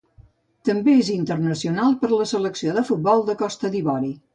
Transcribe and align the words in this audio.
També 0.69 0.95
és 1.01 1.11
internacional 1.17 1.95
per 2.03 2.13
la 2.15 2.29
selecció 2.35 2.77
de 2.81 2.89
futbol 2.93 3.27
de 3.33 3.41
Costa 3.47 3.77
d'Ivori. 3.77 4.17